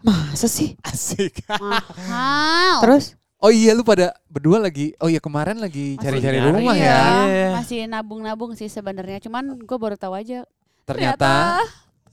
Masa 0.00 0.48
sih? 0.48 0.76
Asik. 0.80 1.44
Mahal. 1.60 2.80
Terus? 2.80 3.04
Oh 3.40 3.48
iya 3.48 3.72
lu 3.72 3.80
pada 3.80 4.12
berdua 4.28 4.60
lagi. 4.60 4.92
Oh 5.00 5.08
iya 5.08 5.16
kemarin 5.16 5.56
lagi 5.56 5.96
cari-cari 5.96 6.44
rumah 6.44 6.76
Iya, 6.76 7.00
ya. 7.24 7.48
Masih 7.56 7.88
nabung-nabung 7.88 8.52
sih 8.52 8.68
sebenarnya. 8.68 9.16
Cuman 9.24 9.56
gue 9.56 9.78
baru 9.80 9.96
tahu 9.96 10.12
aja. 10.12 10.44
Ternyata 10.84 11.60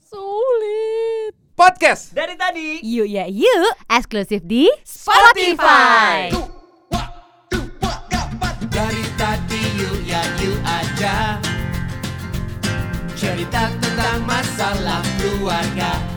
sulit. 0.00 1.36
podcast. 1.52 2.16
Dari 2.16 2.32
tadi. 2.32 2.80
Yuk 2.80 3.04
ya 3.04 3.28
yuk. 3.28 3.72
Eksklusif 3.92 4.40
di 4.40 4.72
Spotify. 4.80 6.32
Dari 8.72 9.04
tadi 9.20 9.62
yuk 9.76 9.98
ya 10.08 10.22
yuk 10.40 10.56
aja. 10.64 11.36
Cerita 13.12 13.68
tentang 13.76 14.24
masalah 14.24 15.04
keluarga. 15.20 16.07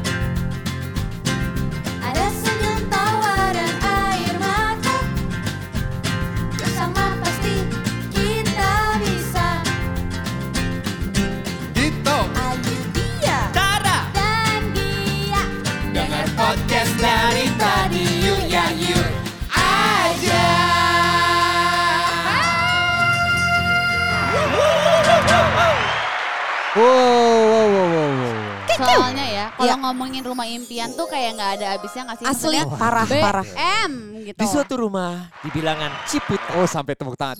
Impian 30.81 30.97
tuh 30.97 31.07
kayak 31.13 31.29
nggak 31.37 31.51
ada 31.61 31.65
habisnya 31.77 32.01
nggak 32.09 32.17
sih? 32.17 32.25
Asli 32.25 32.33
Maksudnya 32.33 32.63
parah, 32.73 33.05
parah. 33.05 33.45
BM 33.45 33.91
gitu. 34.25 34.39
Di 34.41 34.47
suatu 34.49 34.73
rumah 34.81 35.29
di 35.45 35.49
bilangan 35.53 35.91
Ciputa. 36.09 36.57
Oh 36.57 36.65
sampai 36.65 36.97
tepuk 36.97 37.13
tangan. 37.13 37.37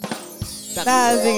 Asik, 0.78 0.86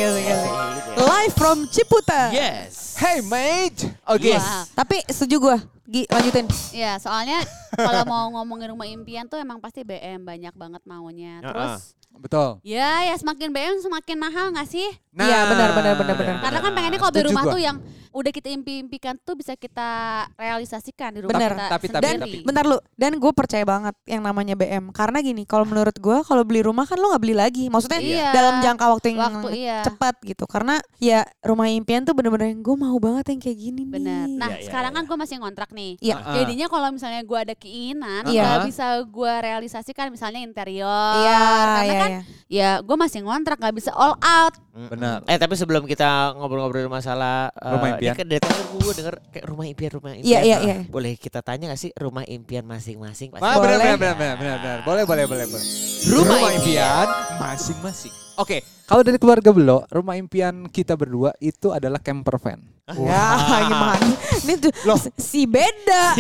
asik, 0.03 0.25
asik. 0.27 0.51
Live 0.99 1.33
from 1.39 1.63
Ciputa. 1.71 2.27
Yes. 2.35 2.99
Hey 2.99 3.23
mate. 3.23 3.87
Oke. 4.03 4.35
Wah. 4.35 4.67
Tapi 4.75 4.99
setuju 5.07 5.35
gue. 5.39 5.57
Gi, 5.83 6.03
lanjutin. 6.11 6.47
Ya, 6.75 6.95
soalnya 6.99 7.39
kalau 7.75 8.03
mau 8.07 8.27
ngomongin 8.35 8.71
rumah 8.75 8.88
impian 8.88 9.27
tuh 9.27 9.39
emang 9.39 9.63
pasti 9.63 9.88
BM 9.88 10.27
banyak 10.27 10.51
banget 10.59 10.83
maunya. 10.83 11.39
Terus 11.39 11.95
Betul. 12.13 12.61
ya 12.61 13.09
ya 13.09 13.15
semakin 13.17 13.49
BM 13.49 13.79
semakin 13.79 14.17
mahal 14.19 14.51
nggak 14.53 14.69
sih? 14.69 14.85
Iya, 15.15 15.39
benar, 15.49 15.71
benar, 15.71 15.93
benar, 15.95 16.15
benar. 16.19 16.35
Karena 16.43 16.59
kan 16.59 16.71
pengennya 16.75 16.99
kalau 16.99 17.13
beli 17.15 17.25
rumah 17.31 17.43
gua. 17.47 17.53
tuh 17.55 17.61
yang 17.63 17.77
udah 18.14 18.30
kita 18.30 18.47
impi-impikan 18.47 19.17
tuh 19.17 19.33
bisa 19.33 19.53
kita 19.53 19.89
realisasikan 20.38 21.09
di 21.11 21.19
rumah 21.25 21.33
Bener. 21.33 21.52
kita 21.52 21.66
Tapi- 21.67 21.88
tapi- 21.89 22.03
Dan 22.03 22.16
sendiri. 22.22 22.45
bentar 22.45 22.64
lu, 22.64 22.78
dan 22.94 23.11
gue 23.17 23.31
percaya 23.31 23.64
banget 23.64 23.95
yang 24.06 24.22
namanya 24.22 24.53
BM. 24.53 24.94
Karena 24.94 25.17
gini, 25.19 25.44
kalau 25.44 25.66
menurut 25.66 25.97
gue 25.97 26.17
kalau 26.22 26.45
beli 26.45 26.61
rumah 26.61 26.86
kan 26.86 26.95
lu 26.95 27.09
nggak 27.09 27.19
beli 27.19 27.34
lagi. 27.34 27.66
Maksudnya 27.67 28.00
Iya. 28.00 28.30
dalam 28.30 28.56
jangka 28.61 28.86
waktu 28.88 29.06
yang 29.09 29.19
Waktu 29.23 29.50
iya. 29.56 29.81
cepat 29.81 30.16
gitu. 30.22 30.45
Karena 30.45 30.78
ya 30.97 31.25
rumah 31.41 31.66
impian 31.66 32.03
tuh 32.03 32.14
bener-bener 32.14 32.53
gue 32.53 32.75
mau 32.75 32.95
banget 32.97 33.25
yang 33.30 33.39
kayak 33.39 33.58
gini 33.58 33.81
Bener. 33.84 34.30
nih. 34.30 34.38
Nah 34.38 34.50
Iya, 34.52 34.58
iya, 34.58 34.66
sekarang 34.69 34.91
iya. 34.91 34.97
kan 35.00 35.03
gue 35.03 35.17
masih 35.17 35.36
ngontrak 35.39 35.69
nih. 35.72 35.91
Iya. 35.97 36.16
Ah. 36.16 36.36
Jadinya 36.38 36.67
kalau 36.69 36.88
misalnya 36.91 37.22
gue 37.22 37.39
ada 37.39 37.56
keinginan, 37.58 38.22
Iya. 38.30 38.44
nggak 38.45 38.59
bisa 38.67 38.86
gue 39.02 39.34
realisasikan 39.41 40.06
misalnya 40.08 40.39
interior. 40.39 41.14
Iya, 41.17 41.41
Karena 41.41 41.81
iya, 41.84 41.97
kan 41.97 42.09
iya. 42.11 42.22
ya 42.47 42.69
gue 42.80 42.95
masih 42.95 43.19
ngontrak 43.23 43.58
nggak 43.58 43.73
bisa 43.73 43.89
all 43.91 44.14
out. 44.19 44.53
Benar. 44.73 45.21
Eh 45.29 45.38
tapi 45.38 45.53
sebelum 45.53 45.85
kita 45.85 46.33
ngobrol-ngobrol 46.33 46.89
masalah 46.89 47.53
eh, 47.53 47.69
Rumah 47.69 47.88
ini 47.88 47.93
impian. 47.95 48.13
kan 48.17 48.25
dari 48.25 48.41
tadi 48.41 48.61
gue 48.73 48.93
denger 48.95 49.16
kayak 49.29 49.45
rumah 49.45 49.66
impian 49.66 49.91
rumah 49.93 50.11
impian. 50.11 50.25
Iya, 50.25 50.39
iya, 50.41 50.57
iya. 50.59 50.75
Boleh 50.89 51.13
kita 51.13 51.39
tanya 51.39 51.69
gak 51.69 51.77
sih 51.77 51.93
rumah 51.93 52.25
impian 52.25 52.66
masing-masing? 52.66 53.29
Pasti 53.29 53.45
Ah, 53.45 53.61
Boleh. 53.61 53.77
benar, 53.77 53.95
benar, 53.95 54.16
benar, 54.17 54.35
benar, 54.35 54.57
benar. 54.57 54.79
Boleh, 54.81 55.03
boleh, 55.05 55.25
boleh, 55.29 55.45
boleh. 55.45 55.67
Rumah 56.03 56.39
impian 56.51 57.07
masing-masing. 57.38 58.13
Oke, 58.33 58.66
kalau 58.84 59.06
dari 59.06 59.22
keluarga 59.22 59.53
Belo, 59.53 59.85
rumah 59.88 60.17
impian 60.17 60.66
kita 60.66 60.97
berdua 60.97 61.38
itu 61.38 61.69
adalah 61.69 62.01
camper 62.01 62.41
van. 62.41 62.72
Ya, 62.83 63.23
gimana? 63.63 63.95
Ini 64.44 64.53
tuh 64.59 64.71
Loh. 64.83 64.99
si 65.16 65.47
beda. 65.47 66.19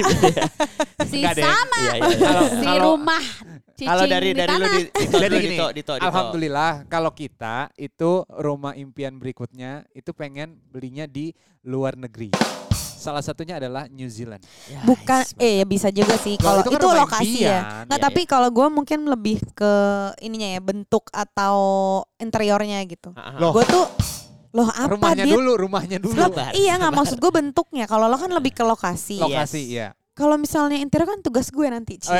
Si 1.03 1.19
sama. 1.43 1.75
Iya, 1.75 1.93
iya, 1.99 2.07
iya. 2.15 2.39
si 2.55 2.69
rumah. 2.79 3.23
Kalau 3.83 4.07
dari 4.07 4.31
di 4.31 4.39
dari 4.39 4.55
lu 4.55 4.63
tanah. 4.63 4.71
di 4.71 4.83
Dito, 4.87 5.17
Jadi 5.19 5.35
gini, 5.43 5.47
Dito, 5.59 5.65
Dito, 5.75 5.93
Dito. 5.99 6.07
Alhamdulillah 6.07 6.87
kalau 6.87 7.11
kita 7.11 7.67
itu 7.75 8.23
rumah 8.31 8.79
impian 8.79 9.19
berikutnya 9.19 9.83
itu 9.91 10.15
pengen 10.15 10.55
belinya 10.71 11.03
di 11.03 11.35
luar 11.67 11.99
negeri. 11.99 12.31
Salah 12.71 13.19
satunya 13.19 13.59
adalah 13.59 13.91
New 13.91 14.07
Zealand. 14.07 14.39
Ya, 14.71 14.79
Bukan, 14.87 15.27
yes, 15.27 15.35
eh 15.35 15.59
ya 15.59 15.65
bisa 15.67 15.91
juga 15.91 16.15
sih. 16.15 16.39
Kalau 16.39 16.63
itu 16.63 16.71
kan 16.71 16.79
itu, 16.79 16.87
lokasi 16.87 17.27
impian. 17.43 17.51
ya. 17.51 17.59
Nggak, 17.83 17.99
Iya, 17.99 18.05
tapi 18.07 18.21
kalau 18.23 18.47
gue 18.47 18.67
mungkin 18.71 18.99
lebih 19.11 19.43
ke 19.51 19.73
ininya 20.23 20.47
ya 20.47 20.61
bentuk 20.63 21.11
atau 21.11 21.57
interiornya 22.15 22.79
gitu. 22.87 23.11
Ah, 23.19 23.35
ah. 23.35 23.51
Gue 23.51 23.67
tuh 23.67 23.83
loh 24.53 24.69
apa 24.69 24.85
rumahnya 24.87 25.25
Dit? 25.25 25.33
dulu, 25.33 25.51
rumahnya 25.57 25.97
dulu. 25.97 26.13
Loh, 26.13 26.29
Sabar, 26.29 26.53
iya 26.53 26.77
nggak 26.77 26.93
maksud 26.93 27.17
gue 27.17 27.31
bentuknya. 27.31 27.85
Kalau 27.85 28.05
lo 28.05 28.15
kan 28.15 28.29
lebih 28.29 28.53
ke 28.53 28.61
lokasi. 28.61 29.17
Lokasi, 29.17 29.61
Yes. 29.65 29.73
ya. 29.73 29.87
Kalau 30.13 30.37
misalnya 30.37 30.77
interior 30.77 31.09
kan 31.09 31.19
tugas 31.19 31.49
gue 31.49 31.65
nanti. 31.65 31.97
Ci. 31.97 32.13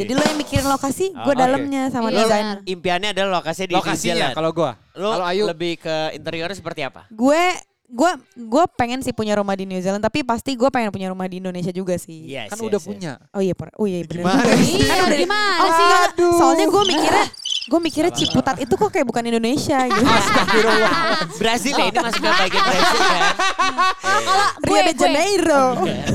Jadi 0.00 0.10
lo 0.10 0.24
yang 0.24 0.38
mikirin 0.38 0.64
lokasi, 0.64 1.12
Oh, 1.12 1.28
gue 1.28 1.34
oke. 1.34 1.38
dalamnya 1.38 1.92
sama 1.92 2.08
Iya, 2.08 2.16
desain. 2.18 2.40
benar. 2.42 2.56
Impiannya 2.64 3.08
adalah 3.12 3.30
lokasi 3.38 3.62
di 3.62 3.68
New 3.68 3.78
Lokasinya 3.78 4.14
Zealand. 4.16 4.34
kalau 4.34 4.50
gua. 4.50 4.72
Lu 4.94 5.08
Kalau 5.12 5.26
Ayu 5.28 5.44
lebih 5.44 5.76
ke 5.76 5.94
interiornya 6.14 6.56
seperti 6.56 6.80
apa? 6.82 7.04
Gue 7.10 7.52
gue 7.84 8.10
gue 8.34 8.64
pengen 8.74 9.04
sih 9.04 9.12
punya 9.12 9.36
rumah 9.36 9.52
di 9.52 9.68
New 9.68 9.76
Zealand, 9.76 10.00
tapi 10.00 10.24
pasti 10.24 10.56
gue 10.56 10.66
pengen 10.66 10.88
punya 10.88 11.06
rumah 11.06 11.28
di 11.28 11.36
Indonesia 11.36 11.68
juga 11.68 11.94
sih. 11.94 12.24
Yes, 12.26 12.48
kan 12.48 12.56
yes, 12.56 12.64
udah 12.64 12.80
yes. 12.80 12.88
punya. 12.88 13.12
Oh 13.30 13.38
iya, 13.38 13.52
per- 13.52 13.76
oh 13.76 13.84
iya 13.84 14.00
bener 14.02 14.24
Gimana 14.24 14.40
juga. 14.40 14.56
sih? 14.56 14.72
Iya, 14.74 14.88
Kan 14.88 14.98
udah- 15.04 15.20
gimana 15.20 15.60
Oh, 15.60 15.68
sih? 15.70 15.86
Aduh. 16.00 16.32
Soalnya 16.34 16.66
gue 16.66 16.82
mikirnya 16.86 17.26
gue 17.64 17.80
mikirnya 17.80 18.12
Ciputat 18.12 18.60
itu 18.60 18.70
kok 18.70 18.88
kayak 18.88 19.04
bukan 19.04 19.24
Indonesia 19.24 19.88
gitu. 19.88 20.04
Astagfirullah. 20.20 20.92
Brazil 21.34 21.72
ya 21.72 21.84
ini 21.86 21.98
masuk 21.98 22.20
ke 22.20 22.30
bagian 22.30 22.60
Brazil 22.62 23.00
kan? 23.00 23.22
Kalau 23.96 24.20
gue, 24.60 24.68
Rio 24.68 24.76
de 24.76 24.84
gue, 24.84 24.94
Janeiro. 24.94 25.62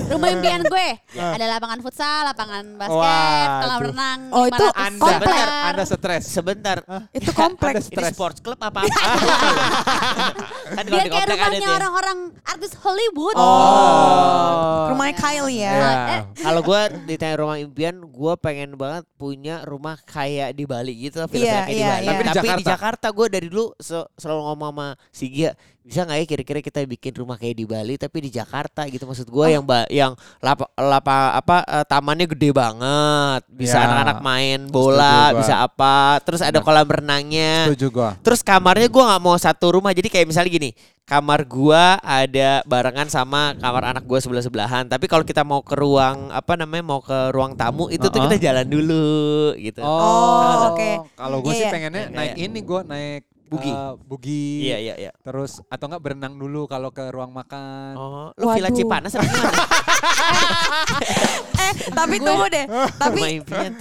rumah 0.10 0.30
impian 0.30 0.62
gue 0.62 0.88
Ya. 1.10 1.34
ada 1.34 1.46
lapangan 1.50 1.82
futsal, 1.82 2.22
lapangan 2.24 2.64
basket, 2.78 3.48
kolam 3.58 3.80
renang. 3.82 4.20
Oh, 4.30 4.46
itu 4.46 4.62
500 4.62 4.78
Anda, 4.78 5.02
komplek. 5.02 5.46
Anda 5.66 5.84
stres. 5.84 6.24
Sebentar. 6.24 6.78
Itu 7.10 7.30
kompleks. 7.34 7.90
Ini 7.90 7.98
stres. 7.98 8.14
sports 8.14 8.40
club 8.40 8.60
apa 8.60 8.80
apa? 8.80 8.94
kan 10.78 10.86
Biar 10.86 11.06
kayak 11.08 11.28
rumahnya 11.30 11.60
ya. 11.60 11.76
orang-orang 11.76 12.18
artis 12.46 12.78
Hollywood. 12.78 13.36
Oh. 13.36 14.94
Rumahnya 14.94 15.16
Kylie 15.16 15.58
ya. 15.60 15.74
Ya. 15.74 15.90
Eh, 16.12 16.22
Kalau 16.40 16.62
gue 16.62 16.81
ditanya 17.06 17.36
rumah 17.38 17.58
impian, 17.58 17.96
gue 18.00 18.34
pengen 18.38 18.78
banget 18.78 19.04
punya 19.18 19.66
rumah 19.66 19.98
kayak 20.00 20.54
di 20.54 20.64
Bali 20.64 20.94
gitu, 21.02 21.26
villa 21.26 21.38
Iya, 21.39 21.57
di 21.66 21.73
iya, 21.75 21.88
Bali. 21.88 22.03
iya. 22.03 22.09
Tapi 22.09 22.22
di 22.22 22.29
Tapi 22.29 22.35
di 22.39 22.63
Jakarta. 22.63 22.72
Jakarta 22.72 23.07
gue 23.11 23.27
dari 23.29 23.47
dulu 23.47 23.66
se- 23.77 24.09
selalu 24.16 24.41
ngomong 24.45 24.69
sama 24.72 24.88
si 25.09 25.25
Gia, 25.29 25.51
bisa 25.89 26.05
nggak 26.05 26.17
ya 26.17 26.25
kira-kira 26.27 26.59
kita 26.61 26.79
bikin 26.85 27.13
rumah 27.16 27.33
kayak 27.33 27.55
di 27.55 27.66
Bali 27.66 27.97
tapi 27.97 28.22
di 28.22 28.29
Jakarta 28.29 28.85
gitu 28.85 29.03
maksud 29.03 29.25
gue 29.25 29.41
Oh. 29.41 29.50
yang 29.50 29.66
ba- 29.66 29.89
yang 29.89 30.13
lapa, 30.38 30.69
lapa 30.72 31.16
apa 31.33 31.57
eh, 31.66 31.81
tamannya 31.83 32.29
gede 32.29 32.53
banget, 32.53 33.41
bisa 33.50 33.73
Ya. 33.75 33.83
anak-anak 33.83 34.19
main 34.19 34.59
Setuju 34.61 34.75
bola, 34.75 35.17
gua. 35.25 35.38
bisa 35.38 35.53
apa, 35.57 35.95
terus 36.22 36.39
ada 36.39 36.53
Benar. 36.53 36.63
kolam 36.63 36.88
renangnya. 36.88 37.53
Setuju 37.66 37.88
gua. 37.89 38.09
Terus 38.19 38.39
kamarnya 38.39 38.85
gua 38.85 39.03
nggak 39.09 39.23
mau 39.23 39.33
satu 39.35 39.66
rumah 39.72 39.89
jadi 39.89 40.05
kayak 40.05 40.29
misalnya 40.29 40.51
gini 40.51 40.72
kamar 41.03 41.41
gua 41.44 41.97
ada 42.00 42.61
barengan 42.63 43.09
sama 43.09 43.57
kamar 43.57 43.81
anak 43.89 44.06
gua 44.06 44.19
sebelah 44.19 44.39
sebelahan 44.39 44.85
tapi 44.85 45.09
kalau 45.09 45.23
kita 45.23 45.41
mau 45.41 45.59
ke 45.59 45.73
ruang 45.73 46.29
apa 46.29 46.53
namanya 46.53 46.85
mau 46.85 47.01
ke 47.01 47.33
ruang 47.33 47.57
tamu 47.57 47.89
itu 47.89 48.03
tuh 48.03 48.13
Uh-uh. 48.16 48.29
kita 48.29 48.38
jalan 48.45 48.67
dulu 48.67 49.17
gitu 49.57 49.81
Oh, 49.81 50.69
oke. 50.69 51.09
Kalau 51.11 51.38
gue 51.39 51.50
Iya, 51.50 51.56
sih 51.56 51.66
iya. 51.66 51.73
pengennya 51.73 52.03
Iya, 52.03 52.13
naik 52.13 52.33
ini 52.38 52.59
gue 52.61 52.81
naik 52.85 53.23
Bugi. 53.50 53.68
eh, 53.68 53.94
bugi. 54.00 54.46
iya 54.64 54.78
iya 54.78 54.96
iya 55.00 55.12
Terus 55.20 55.60
atau 55.64 55.86
enggak 55.86 56.02
berenang 56.02 56.34
dulu 56.34 56.66
kalau 56.66 56.90
ke 56.90 57.02
ruang 57.10 57.30
makan. 57.30 57.94
oh 57.94 58.30
lu 58.34 58.46
villa 58.48 58.70
Waduh. 58.70 58.78
Cipanas 58.78 59.12
apa 59.12 59.26
gimana 59.26 59.58
Eh, 61.60 61.74
tapi 61.92 62.18
tunggu 62.18 62.46
deh. 62.48 62.66
rumah 62.66 62.90
Tapi 62.98 63.22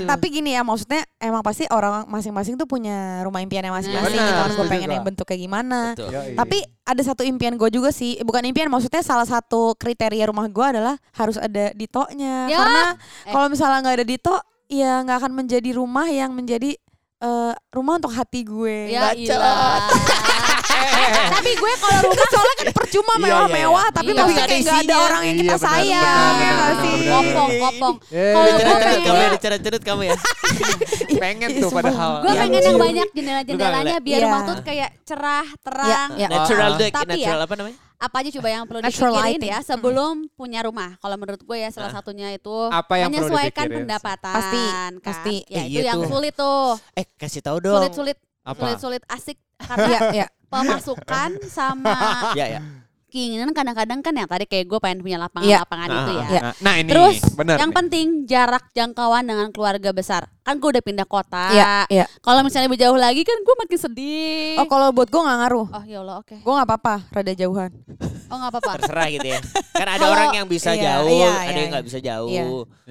tapi 0.05 0.26
gini 0.29 0.53
ya 0.53 0.61
maksudnya 0.61 1.06
emang 1.17 1.41
pasti 1.41 1.65
orang 1.69 2.05
masing-masing 2.06 2.55
tuh 2.55 2.67
punya 2.67 3.23
rumah 3.23 3.41
impiannya 3.41 3.70
masing-masing 3.70 4.19
Benar, 4.19 4.44
gitu. 4.44 4.56
Gue 4.56 4.67
pengen 4.69 4.91
yang 4.91 5.05
bentuknya 5.05 5.38
gimana. 5.38 5.81
Betul. 5.94 6.11
Yoi. 6.11 6.35
Tapi 6.35 6.59
ada 6.85 7.03
satu 7.03 7.23
impian 7.23 7.55
gue 7.55 7.71
juga 7.71 7.88
sih, 7.88 8.21
bukan 8.21 8.44
impian 8.44 8.69
maksudnya 8.69 9.00
salah 9.00 9.25
satu 9.25 9.73
kriteria 9.75 10.25
rumah 10.26 10.49
gue 10.49 10.67
adalah 10.67 10.97
harus 11.12 11.37
ada 11.37 11.73
ditonya. 11.73 12.49
Ya. 12.49 12.59
Karena 12.59 12.82
Eh. 13.25 13.32
kalau 13.32 13.47
misalnya 13.49 13.79
nggak 13.81 13.97
ada 13.97 14.06
dito, 14.06 14.35
ya 14.67 15.00
nggak 15.00 15.17
akan 15.19 15.32
menjadi 15.35 15.71
rumah 15.73 16.06
yang 16.06 16.32
menjadi 16.32 16.76
eh, 17.19 17.53
rumah 17.69 17.94
untuk 17.97 18.11
hati 18.11 18.41
gue. 18.43 18.79
Ya 18.88 19.11
Bacot. 19.11 19.38
Tapi 21.29 21.50
gue 21.53 21.73
kalau 21.76 21.99
rumah 22.05 22.26
Soalnya 22.29 22.55
kan 22.56 22.69
percuma 22.73 23.12
Iya, 23.12 23.23
mewah-mewah, 23.25 23.59
iya, 23.81 23.85
iya. 23.85 23.97
tapi 23.97 24.06
Iya. 24.06 24.19
maksudnya 24.19 24.38
kayak 24.41 24.49
ada 24.49 24.62
nggak 24.62 24.79
ada 24.79 24.94
orang 25.00 25.23
yang 25.23 25.35
Iya, 25.35 25.43
kita 25.43 25.56
sayang. 25.59 26.35
ya 26.38 26.50
benar. 26.53 26.73
kopong, 27.09 27.50
kopong. 27.59 27.94
Eh, 28.09 28.32
Kalau 28.32 28.44
gue 28.44 28.59
Cerut-cerut 28.59 28.79
pengen- 28.79 29.03
kamu 29.03 29.19
ya 29.19 29.29
kamu 29.81 30.03
ya 30.09 30.17
pengen 31.19 31.50
tuh 31.59 31.70
padahal. 31.70 32.12
Gue 32.20 32.31
Iya, 32.31 32.41
pengen 32.41 32.62
yang 32.62 32.79
banyak 32.79 33.09
jendela-jendelanya 33.12 33.97
biar 33.99 34.19
Iya. 34.19 34.25
rumah 34.25 34.41
tuh 34.44 34.56
kayak 34.62 34.91
cerah, 35.03 35.47
terang. 35.59 36.09
Iya, 36.14 36.17
iya. 36.17 36.29
natural 36.31 36.71
deh 36.76 36.88
Tapi 36.88 37.11
natural 37.12 37.38
ya, 37.38 37.44
apa 37.44 37.55
namanya 37.56 37.79
apa 37.99 38.23
aja 38.23 38.31
coba 38.31 38.49
yang 38.49 38.62
perlu 38.62 38.79
Natural 38.79 39.11
dipikirin 39.11 39.27
lighting. 39.35 39.50
ya 39.50 39.59
sebelum 39.61 40.15
punya 40.33 40.61
rumah. 40.62 40.95
Kalau 40.97 41.15
menurut 41.15 41.41
gue 41.41 41.56
ya 41.59 41.69
salah 41.69 41.91
Ah. 41.91 41.99
satunya 41.99 42.31
itu 42.31 42.55
Apa 42.69 42.95
yang 42.97 43.11
menyesuaikan 43.11 43.67
pendapatan. 43.67 44.35
Pasti, 44.35 44.62
kan? 44.65 44.93
pasti. 45.03 45.35
Ya 45.47 45.59
Eh, 45.59 45.65
itu 45.69 45.75
iya 45.77 45.91
yang 45.91 46.00
tuh. 46.00 46.09
sulit 46.09 46.33
tuh. 46.33 46.79
Eh 46.95 47.06
kasih 47.12 47.41
tahu 47.41 47.59
dong. 47.61 47.75
Sulit-sulit 47.77 48.19
Apa? 48.41 48.55
sulit-sulit 48.56 49.03
asik 49.05 49.39
karena 49.67 49.87
Iya, 49.89 49.99
iya. 50.15 50.27
pemasukan 50.49 51.31
sama 51.45 51.95
Ya 52.39 52.47
ya. 52.49 52.61
Keinginan 53.08 53.50
kadang-kadang 53.50 53.99
kan 53.99 54.12
yang 54.12 54.25
tadi 54.25 54.44
kayak 54.44 54.64
gue 54.64 54.78
pengen 54.78 55.00
punya 55.00 55.16
Iya. 55.16 55.25
lapangan-lapangan 55.25 55.88
itu 55.88 55.99
Ah, 55.99 56.12
ya. 56.12 56.26
Iya. 56.28 56.40
Nah, 56.40 56.52
nah 56.60 56.75
ini 56.76 56.88
Terus 56.88 57.16
bener 57.32 57.56
yang 57.56 57.70
nih. 57.70 57.76
penting 57.76 58.06
jarak 58.25 58.64
jangkauan 58.70 59.25
dengan 59.25 59.49
keluarga 59.49 59.90
besar. 59.90 60.28
Kan 60.40 60.56
gue 60.56 60.69
udah 60.70 60.81
pindah 60.81 61.05
kota. 61.05 61.44
Iya, 61.50 61.72
iya. 61.88 62.05
Kalau 62.19 62.40
misalnya 62.40 62.69
lebih 62.69 62.78
jauh 62.78 62.94
lagi 62.94 63.20
kan 63.22 63.37
gue 63.38 63.55
makin 63.58 63.78
sedih. 63.78 64.56
Oh 64.56 64.66
kalau 64.66 64.93
buat 64.93 65.06
gue 65.06 65.19
nggak 65.19 65.38
ngaruh. 65.40 65.66
Oh 65.69 65.84
ya 65.84 65.99
Allah 65.99 66.16
oke. 66.19 66.37
Gue 66.37 66.52
nggak 66.52 66.69
apa-apa, 66.69 66.94
rada 67.10 67.32
jauhan. 67.34 67.70
Oh 68.28 68.37
nggak 68.37 68.50
apa-apa. 68.52 68.72
Terserah 68.78 69.08
gitu 69.11 69.26
ya. 69.26 69.40
Kan 69.72 69.87
ada 69.87 69.96
Kalau- 69.99 70.12
orang 70.12 70.28
yang 70.34 70.46
bisa 70.46 70.70
iya, 70.72 71.00
jauh, 71.00 71.08
iya, 71.11 71.32
ada 71.32 71.49
iya, 71.49 71.58
yang 71.58 71.70
nggak 71.72 71.84
bisa 71.84 71.99
jauh. 71.99 72.28
Iya. 72.28 72.44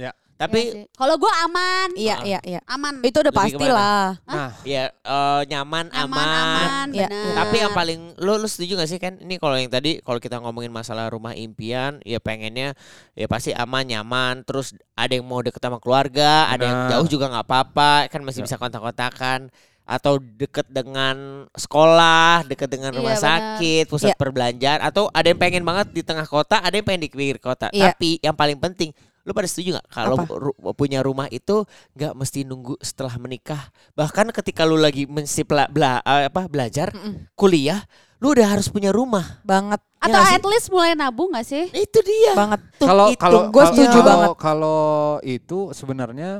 Ya. 0.10 0.12
Tapi 0.38 0.60
Iya 0.60 0.72
sih. 0.72 0.84
kalau 0.94 1.18
gue 1.18 1.34
aman, 1.42 1.88
Iya, 1.92 2.14
Ah. 2.14 2.22
iya, 2.24 2.40
iya. 2.44 2.60
aman. 2.64 3.02
Itu 3.02 3.20
udah 3.20 3.34
pasti 3.34 3.66
lah. 3.66 4.22
Nah, 4.24 4.54
ya 4.62 4.94
eh, 4.94 5.42
nyaman, 5.46 5.90
aman, 5.90 6.14
aman. 6.14 6.28
aman, 6.30 6.88
Iya, 6.94 7.10
iya. 7.10 7.34
Tapi 7.36 7.56
yang 7.58 7.74
paling 7.74 8.00
lu 8.18 8.38
lu 8.38 8.46
setuju 8.46 8.78
gak 8.78 8.86
sih 8.88 8.98
kan 8.98 9.18
ini 9.18 9.36
kalau 9.36 9.54
yang 9.54 9.68
tadi 9.68 9.98
kalau 10.00 10.18
kita 10.18 10.38
ngomongin 10.38 10.70
masalah 10.70 11.10
rumah 11.10 11.34
impian 11.34 11.98
ya 12.04 12.18
pengennya 12.18 12.78
ya 13.12 13.26
pasti 13.26 13.50
aman 13.52 13.82
nyaman 13.84 14.42
terus 14.44 14.72
ada 14.94 15.10
yang 15.12 15.24
mau 15.24 15.42
deket 15.42 15.58
sama 15.60 15.78
keluarga 15.78 16.46
ada 16.48 16.64
yang 16.64 16.80
jauh 16.88 17.08
juga 17.08 17.28
nggak 17.28 17.44
apa-apa 17.44 17.92
kan 18.08 18.22
masih 18.22 18.42
Ya. 18.42 18.46
bisa 18.46 18.56
kontak-kontakan 18.56 19.50
atau 19.84 20.20
deket 20.20 20.68
dengan 20.68 21.16
sekolah 21.52 22.44
deket 22.44 22.68
dengan 22.68 22.92
Iya, 22.92 22.98
rumah 22.98 23.16
benar. 23.16 23.24
sakit 23.24 23.84
pusat 23.88 24.12
Iya. 24.12 24.18
perbelanjaan 24.18 24.80
atau 24.82 25.08
ada 25.10 25.26
yang 25.26 25.38
pengen 25.38 25.64
banget 25.64 25.88
di 25.90 26.02
tengah 26.02 26.26
kota 26.26 26.60
ada 26.60 26.72
yang 26.72 26.84
pengen 26.84 27.02
di 27.02 27.10
pinggir 27.10 27.40
kota 27.40 27.72
Iya. 27.72 27.92
tapi 27.92 28.20
yang 28.20 28.36
paling 28.36 28.58
penting 28.58 28.92
lu 29.28 29.36
pada 29.36 29.44
setuju 29.44 29.76
nggak 29.76 29.88
kalau 29.92 30.16
ru- 30.32 30.56
punya 30.72 31.04
rumah 31.04 31.28
itu 31.28 31.68
nggak 31.94 32.16
mesti 32.16 32.42
nunggu 32.42 32.80
setelah 32.80 33.12
menikah 33.18 33.60
bahkan 33.92 34.32
ketika 34.32 34.64
lu 34.64 34.80
lagi 34.80 35.04
mesti 35.04 35.44
bela, 35.44 35.68
bela- 35.68 36.00
eh, 36.02 36.26
apa 36.26 36.48
belajar 36.48 36.90
Mm-mm. 36.90 37.28
kuliah, 37.34 37.84
lu 38.18 38.32
udah 38.32 38.48
harus 38.48 38.66
punya 38.68 38.90
rumah. 38.90 39.44
Banget, 39.44 39.84
Atau 39.98 40.16
Ya 40.16 40.26
sih? 40.26 40.36
at 40.36 40.46
least 40.48 40.68
mulai 40.70 40.94
nabung 40.94 41.34
gak 41.34 41.44
sih? 41.44 41.68
Itu 41.70 42.00
dia. 42.00 42.34
banget. 42.34 42.62
Kalau 42.80 43.06
itu. 43.10 43.20
kalau 43.20 43.40
Gua 43.50 43.54
kalau- 43.60 43.70
setuju 43.74 43.90
kalau- 43.92 44.08
banget. 44.08 44.30
Kalau 44.40 44.82
itu 45.22 45.60
sebenarnya 45.74 46.32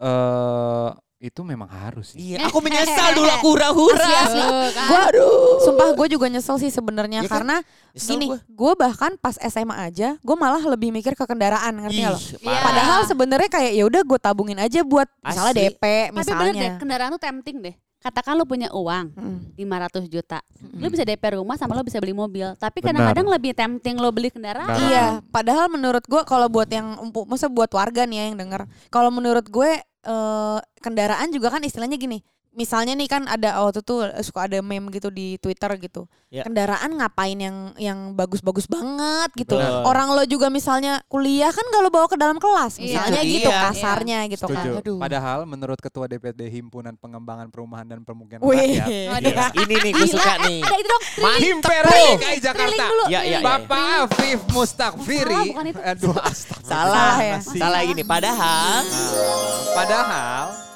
eh 0.00 0.88
itu 1.20 1.44
memang 1.44 1.68
harus 1.68 2.16
sih. 2.16 2.32
Iya, 2.32 2.48
aku 2.48 2.58
menyesal 2.58 3.12
dulu 3.12 3.28
aku 3.28 3.46
hura-hura. 3.52 4.00
Asli, 4.00 4.16
asli. 4.16 4.40
kan? 4.72 4.88
Gue, 4.88 5.00
Aduh. 5.12 5.60
sumpah 5.60 5.88
gue 5.92 6.06
juga 6.10 6.26
nyesel 6.26 6.56
sih 6.56 6.68
sebenarnya 6.68 7.20
Ya 7.20 7.28
kan? 7.28 7.44
karena 7.44 7.56
Nyesel 7.92 8.08
gini, 8.10 8.26
gua. 8.26 8.38
gue 8.40 8.72
bahkan 8.78 9.12
pas 9.14 9.36
SMA 9.38 9.76
aja, 9.76 10.16
gue 10.16 10.36
malah 10.38 10.64
lebih 10.66 10.88
mikir 10.88 11.12
ke 11.12 11.22
kendaraan, 11.22 11.76
ngerti 11.76 12.00
nggak 12.00 12.08
lo? 12.08 12.16
Ih, 12.16 12.24
Iya. 12.32 12.38
parah. 12.40 12.64
Padahal 12.64 13.00
sebenarnya 13.04 13.50
kayak 13.50 13.72
ya 13.74 13.84
udah 13.84 14.02
gue 14.02 14.18
tabungin 14.18 14.58
aja 14.58 14.80
buat 14.80 15.08
misalnya 15.20 15.52
Asli. 15.52 15.64
DP 15.68 15.82
Tapi 16.08 16.16
bener 16.16 16.16
deh, 16.16 16.32
misalnya. 16.56 16.70
kendaraan 16.80 17.10
tuh 17.12 17.22
tempting 17.22 17.58
deh. 17.60 17.76
Katakan 18.00 18.32
lu 18.32 18.48
punya 18.48 18.72
uang 18.72 19.12
Mm. 19.12 19.38
500 19.60 20.08
juta. 20.08 20.40
Mm. 20.56 20.80
Lu 20.80 20.88
bisa 20.88 21.04
DP 21.04 21.36
rumah 21.36 21.60
sama 21.60 21.76
lu 21.76 21.84
bisa 21.84 22.00
beli 22.00 22.16
mobil. 22.16 22.48
Tapi 22.56 22.80
kadang-kadang 22.80 23.28
lebih 23.28 23.52
tempting 23.52 23.92
lu 23.94 24.08
beli 24.08 24.32
kendaraan. 24.32 24.64
Benar. 24.66 24.88
Iya, 24.88 25.06
padahal 25.28 25.68
menurut 25.68 26.00
gue 26.02 26.24
kalau 26.24 26.48
buat 26.48 26.64
yang 26.66 26.96
masa 27.28 27.44
buat 27.46 27.68
warga 27.68 28.08
nih 28.08 28.16
ya 28.16 28.24
yang 28.24 28.40
denger, 28.40 28.64
kalau 28.88 29.12
menurut 29.12 29.44
gue 29.44 29.84
eh, 30.06 30.58
kendaraan 30.80 31.28
juga 31.34 31.52
kan 31.52 31.62
istilahnya 31.64 31.96
gini. 32.00 32.22
Misalnya 32.50 32.98
nih 32.98 33.06
kan 33.06 33.30
ada 33.30 33.62
waktu 33.62 33.78
tuh 33.80 34.10
suka 34.26 34.50
ada 34.50 34.58
meme 34.58 34.90
gitu 34.90 35.06
di 35.06 35.38
Twitter 35.38 35.70
gitu. 35.78 36.10
Ya. 36.30 36.42
Kendaraan 36.42 36.98
ngapain 36.98 37.38
yang 37.38 37.74
yang 37.78 37.98
bagus-bagus 38.18 38.66
banget 38.66 39.30
gitu. 39.38 39.54
Betul. 39.54 39.86
Orang 39.86 40.18
lo 40.18 40.26
juga 40.26 40.50
misalnya 40.50 40.98
kuliah 41.06 41.54
kan 41.54 41.62
gak 41.62 41.82
lo 41.86 41.90
bawa 41.94 42.10
ke 42.10 42.18
dalam 42.18 42.42
kelas, 42.42 42.78
Iya. 42.78 42.82
misalnya 42.82 43.20
Itu 43.22 43.32
gitu 43.38 43.50
dia. 43.50 43.62
kasarnya 43.70 44.18
gitu 44.30 44.46
kan. 44.50 44.66
Setuju. 44.66 44.70
Aduh. 44.82 44.98
Padahal 44.98 45.38
menurut 45.46 45.78
Ketua 45.78 46.10
DPD 46.10 46.50
Himpunan 46.50 46.98
Pengembangan 46.98 47.46
Perumahan 47.54 47.86
dan 47.86 48.02
Pemukiman 48.02 48.42
Wih. 48.42 48.82
Rakyat. 48.82 49.22
Yes, 49.22 49.50
ini 49.54 49.74
nih 49.78 49.92
gue 49.94 50.08
suka 50.10 50.32
nih. 50.42 50.60
Ada 50.66 50.76
itu 50.76 50.88
dong. 50.90 51.02
Trilling. 51.06 51.42
Himpero 51.46 51.86
Trilling. 51.86 52.18
DKI 52.18 52.38
Jakarta. 52.42 52.84
Ya, 53.06 53.20
ya, 53.20 53.20
ya. 53.22 53.38
Bapak 53.42 54.10
Afif 54.10 54.40
salah, 54.50 55.70
itu. 55.70 55.78
Aduh, 55.86 56.16
astagfirullah. 56.18 56.66
Salah 56.66 57.14
ya. 57.22 57.36
Salah 57.42 57.80
gini, 57.86 58.02
padahal 58.02 58.82
Padahal 59.70 60.69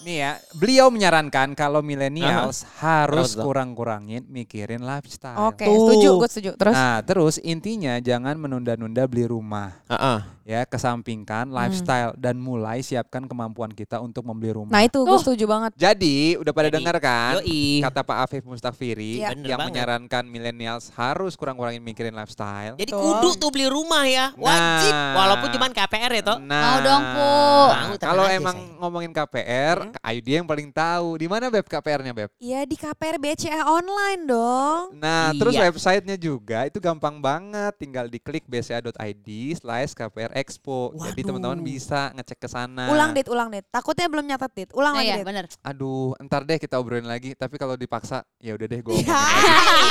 nih 0.00 0.16
ya, 0.18 0.30
beliau 0.52 0.86
menyarankan 0.88 1.52
kalau 1.52 1.80
millennials 1.80 2.62
harus 2.78 3.32
Betul. 3.32 3.44
kurang-kurangin 3.44 4.22
mikirin 4.24 4.80
lifestyle. 4.80 5.36
Oke, 5.46 5.62
Tuh. 5.62 5.74
setuju, 5.84 6.08
gue 6.16 6.28
setuju. 6.28 6.50
Terus 6.54 6.74
Nah, 6.74 6.98
terus 7.00 7.34
intinya 7.38 7.98
jangan 7.98 8.34
menunda-nunda 8.34 9.04
beli 9.04 9.24
rumah. 9.24 9.74
Heeh. 9.86 10.20
Ya, 10.44 10.64
kesampingkan 10.64 11.44
lifestyle 11.46 12.16
dan 12.16 12.36
mulai 12.36 12.80
siapkan 12.80 13.20
kemampuan 13.22 13.68
kita 13.68 13.98
untuk 13.98 14.24
membeli 14.24 14.54
rumah. 14.54 14.70
nah 14.70 14.80
itu 14.80 14.96
gue 14.98 15.18
setuju 15.18 15.44
banget. 15.44 15.76
Jadi, 15.76 16.36
udah 16.36 16.52
pada 16.52 16.68
Jadi, 16.68 16.76
dengar 16.78 16.96
kan? 16.98 17.32
Yoi. 17.38 17.84
Kata 17.84 18.00
Pak 18.00 18.18
Afif 18.24 18.42
Mustakfiri 18.42 19.20
Iya. 19.20 19.34
Bener 19.34 19.44
yang 19.46 19.60
banget. 19.60 19.72
menyarankan 19.74 20.24
millennials 20.24 20.88
harus 20.94 21.34
kurang-kurangin 21.34 21.80
mikirin 21.80 22.12
lifestyle. 22.12 22.74
Jadi 22.74 22.88
kudu 22.88 23.36
tuh 23.36 23.50
beli 23.50 23.68
rumah 23.68 24.04
ya, 24.04 24.32
wajib. 24.34 24.88
Nah. 24.88 25.14
Walaupun 25.16 25.48
cuman 25.50 25.70
KPR 25.70 26.10
ya 26.10 26.22
toh. 26.24 26.38
Nah, 26.40 26.60
Mau 26.60 26.76
dong. 26.80 27.02
Mau, 27.02 27.64
tenang 27.68 27.90
kalau 28.00 28.24
emang 28.24 28.56
sayang. 28.56 28.78
ngomongin 28.78 29.12
KPR, 29.12 29.76
Hmm? 29.90 30.04
Ayu 30.04 30.20
dia 30.20 30.36
yang 30.38 30.46
paling 30.46 30.68
tahu. 30.68 31.16
Di 31.16 31.26
mana 31.26 31.48
Beb 31.48 31.64
KPR-nya, 31.64 32.12
Beb? 32.12 32.30
Ya 32.38 32.62
di 32.62 32.74
KPR 32.74 33.16
BCA 33.16 33.64
online 33.64 34.22
dong. 34.24 34.82
Nah, 34.94 35.30
Iya. 35.30 35.38
terus 35.38 35.54
websitenya 35.54 36.16
juga 36.16 36.64
itu 36.64 36.78
gampang 36.78 37.18
banget, 37.18 37.72
tinggal 37.76 38.06
diklik 38.06 38.44
bca.id 38.44 39.28
slash 39.54 39.92
KPR 39.92 40.32
Expo. 40.34 40.92
Jadi 40.94 41.20
teman-teman 41.22 41.60
bisa 41.60 42.12
ngecek 42.12 42.38
ke 42.38 42.48
sana. 42.48 42.88
Ulang 42.88 43.12
dit, 43.12 43.26
ulang 43.26 43.48
dit. 43.48 43.64
Takutnya 43.64 44.06
belum 44.06 44.24
nyatet 44.24 44.52
dit. 44.54 44.68
Ulang 44.72 44.92
Nah, 44.92 45.00
lagi 45.00 45.08
iya, 45.08 45.16
dit. 45.16 45.26
bener. 45.26 45.44
Aduh, 45.62 46.12
ntar 46.20 46.42
deh 46.42 46.56
kita 46.56 46.76
obrolin 46.76 47.04
lagi. 47.04 47.32
Tapi 47.32 47.56
kalau 47.56 47.74
dipaksa, 47.74 48.20
ya 48.38 48.52
udah 48.52 48.66
deh 48.66 48.80
gue 48.80 48.94
Iya. 48.98 49.20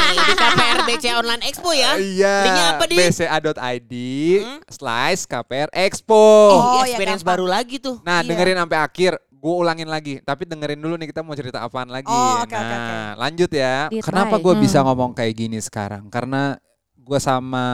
Di 0.07 0.33
KPR 0.33 0.79
BCA 0.83 1.15
Online 1.17 1.43
Expo 1.43 1.71
ya. 1.71 1.95
Iya. 1.95 2.35
Linknya 2.43 2.65
apa, 2.73 2.83
Di? 2.85 2.95
bca.id 2.95 3.93
Hmm? 4.37 4.59
slash 4.67 5.21
KPR 5.25 5.69
Expo. 5.71 6.15
Oh, 6.49 6.81
ya 6.81 6.89
experience 6.89 7.21
gampang. 7.21 7.31
baru 7.35 7.45
lagi 7.47 7.75
tuh. 7.77 7.97
Nah, 8.01 8.19
Iya. 8.19 8.27
dengerin 8.27 8.57
sampai 8.57 8.79
akhir. 8.79 9.13
Gue 9.37 9.53
ulangin 9.55 9.85
lagi, 9.85 10.17
tapi 10.19 10.43
dengerin 10.43 10.77
dulu 10.77 10.95
nih 10.95 11.07
kita 11.07 11.21
mau 11.21 11.31
cerita 11.31 11.61
apaan 11.61 11.87
lagi. 11.87 12.05
Oh, 12.05 12.41
oke, 12.41 12.51
nah, 12.51 13.13
lanjut 13.15 13.49
ya. 13.49 13.85
Kenapa 14.01 14.35
gue 14.35 14.49
Hmm. 14.51 14.59
bisa 14.59 14.81
ngomong 14.81 15.13
kayak 15.13 15.33
gini 15.35 15.57
sekarang? 15.57 16.07
Karena 16.07 16.57
gue 16.97 17.19
sama 17.19 17.65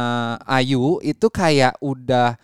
Ayu 0.44 1.00
itu 1.00 1.28
kayak 1.28 1.80
udah 1.80 2.36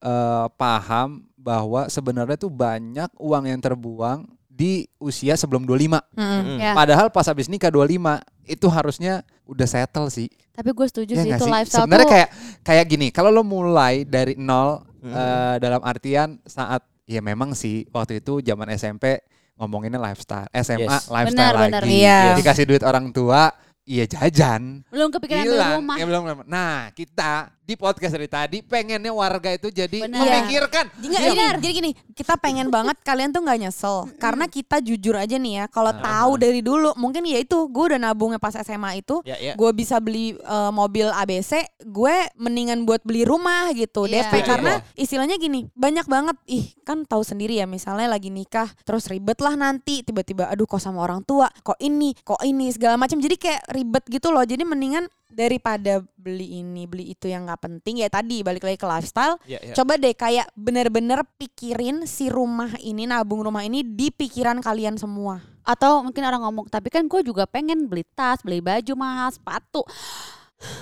eh, 0.00 0.46
paham 0.52 1.24
bahwa 1.34 1.88
sebenarnya 1.88 2.36
tuh 2.36 2.48
banyak 2.48 3.08
uang 3.14 3.44
yang 3.46 3.56
terbuang 3.56 4.24
di 4.46 4.84
usia 4.98 5.32
sebelum 5.32 5.64
25. 5.64 6.04
Mm-mm. 6.12 6.58
Ya. 6.58 6.72
Padahal 6.72 7.08
pas 7.08 7.24
habis 7.24 7.48
nikah 7.48 7.68
25 7.68 8.20
itu 8.44 8.66
harusnya 8.66 9.24
udah 9.44 9.64
settle 9.64 10.06
sih. 10.08 10.28
Tapi 10.52 10.70
gue 10.70 10.86
setuju 10.86 11.12
Ya 11.12 11.22
sih 11.22 11.30
itu 11.32 11.42
sih? 11.42 11.50
lifestyle 11.50 11.84
Sebenarnya 11.84 12.04
tuh. 12.04 12.12
kayak 12.12 12.28
kayak 12.60 12.84
gini, 12.86 13.06
kalau 13.08 13.30
lo 13.30 13.40
mulai 13.40 14.04
dari 14.04 14.36
nol 14.36 14.84
Hmm. 15.00 15.08
eh, 15.10 15.56
dalam 15.58 15.80
artian 15.80 16.36
saat 16.42 16.80
ya 17.04 17.20
memang 17.20 17.52
sih 17.52 17.86
waktu 17.88 18.18
itu 18.20 18.40
zaman 18.40 18.68
SMP 18.74 19.20
ngomonginnya 19.54 20.02
lifestyle, 20.02 20.50
SMA 20.50 20.82
Yes. 20.82 21.06
lifestyle 21.06 21.54
Benar, 21.54 21.70
benar. 21.70 21.82
lagi. 21.86 21.94
Iya. 22.02 22.20
Dikasih 22.34 22.64
duit 22.66 22.82
orang 22.82 23.14
tua, 23.14 23.54
iya 23.86 24.02
jajan. 24.02 24.82
belum 24.90 25.14
kepikiran 25.14 25.46
beli 25.46 25.62
rumah. 25.78 25.96
Ya, 25.96 26.04
belum, 26.10 26.20
belum. 26.26 26.38
Nah, 26.50 26.90
kita 26.90 27.53
di 27.64 27.74
podcast 27.74 28.12
dari 28.12 28.28
tadi 28.28 28.60
pengennya 28.60 29.08
warga 29.08 29.48
itu 29.48 29.68
jadi 29.68 30.04
Benar. 30.04 30.20
memikirkan. 30.20 30.84
Jadi, 30.94 31.08
Iya. 31.10 31.20
gini, 31.26 31.44
jadi 31.58 31.72
gini, 31.74 31.90
kita 32.12 32.36
pengen 32.36 32.68
banget 32.68 33.00
kalian 33.00 33.32
tuh 33.32 33.40
nggak 33.40 33.58
nyesel 33.58 34.04
karena 34.16 34.44
kita 34.44 34.78
jujur 34.78 35.16
aja 35.16 35.34
nih 35.34 35.54
ya, 35.58 35.66
kalau 35.66 35.90
Ah. 35.90 35.98
tahu 35.98 36.36
dari 36.36 36.60
dulu 36.60 36.92
mungkin 36.94 37.24
ya 37.24 37.40
itu 37.40 37.56
gue 37.66 37.84
udah 37.88 37.98
nabungnya 37.98 38.36
pas 38.36 38.52
SMA 38.54 39.00
itu, 39.00 39.24
Ya, 39.24 39.36
ya. 39.36 39.56
gue 39.56 39.70
bisa 39.72 39.96
beli 39.96 40.36
eh, 40.36 40.70
mobil 40.70 41.08
ABC, 41.08 41.64
gue 41.80 42.14
mendingan 42.36 42.84
buat 42.84 43.00
beli 43.00 43.24
rumah 43.24 43.72
gitu 43.72 44.04
Iya. 44.04 44.28
DP 44.28 44.32
Setuju. 44.36 44.46
karena 44.46 44.72
istilahnya 44.94 45.36
gini, 45.36 45.64
banyak 45.72 46.04
banget 46.04 46.36
ih 46.46 46.68
kan 46.84 47.02
tahu 47.02 47.24
sendiri 47.24 47.56
ya 47.56 47.64
misalnya 47.64 48.06
lagi 48.06 48.28
nikah 48.28 48.68
terus 48.84 49.08
ribet 49.08 49.40
lah 49.40 49.56
nanti 49.56 50.04
tiba-tiba 50.04 50.46
aduh 50.46 50.68
kok 50.68 50.78
sama 50.78 51.00
orang 51.00 51.24
tua, 51.24 51.48
kok 51.62 51.80
ini, 51.80 52.12
kok 52.20 52.44
ini 52.44 52.68
segala 52.68 53.00
macam 53.00 53.16
jadi 53.16 53.34
kayak 53.34 53.72
ribet 53.72 54.04
gitu 54.06 54.28
loh. 54.28 54.44
Jadi 54.44 54.60
mendingan 54.62 55.08
daripada 55.34 56.00
beli 56.14 56.64
ini, 56.64 56.86
beli 56.88 57.12
itu 57.12 57.28
yang 57.28 57.44
nggak 57.44 57.60
penting 57.60 58.00
ya 58.00 58.08
tadi 58.08 58.40
balik 58.40 58.64
lagi 58.64 58.78
ke 58.80 58.86
lifestyle 58.88 59.36
Ya, 59.44 59.60
ya. 59.60 59.74
Coba 59.76 60.00
deh 60.00 60.14
kayak 60.16 60.48
bener-bener 60.56 61.20
pikirin 61.36 62.08
si 62.08 62.32
rumah 62.32 62.72
ini, 62.80 63.04
nabung 63.04 63.44
rumah 63.44 63.66
ini 63.66 63.84
di 63.84 64.08
pikiran 64.08 64.62
kalian 64.64 64.96
semua. 64.96 65.42
Atau 65.64 66.04
mungkin 66.04 66.24
orang 66.24 66.44
ngomong, 66.44 66.66
tapi 66.68 66.88
kan 66.88 67.04
gue 67.08 67.20
juga 67.24 67.44
pengen 67.48 67.88
beli 67.88 68.04
tas, 68.16 68.40
beli 68.40 68.60
baju 68.60 68.92
mahal, 68.96 69.32
sepatu. 69.32 69.84